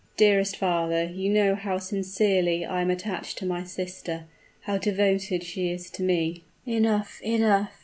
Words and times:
"Dearest 0.17 0.57
father, 0.57 1.03
you 1.03 1.29
know 1.29 1.53
how 1.53 1.77
sincerely 1.77 2.65
I 2.65 2.81
am 2.81 2.89
attached 2.89 3.37
to 3.37 3.45
my 3.45 3.63
sister 3.63 4.25
how 4.61 4.79
devoted 4.79 5.43
she 5.43 5.69
is 5.69 5.91
to 5.91 6.01
me" 6.01 6.43
"Enough, 6.65 7.21
enough!" 7.21 7.73